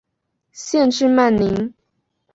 [0.51, 1.71] 县治曼宁。